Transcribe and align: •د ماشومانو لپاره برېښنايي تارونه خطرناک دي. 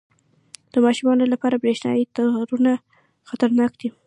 •د 0.73 0.75
ماشومانو 0.85 1.23
لپاره 1.33 1.61
برېښنايي 1.63 2.05
تارونه 2.15 2.71
خطرناک 3.29 3.71
دي. 3.81 3.89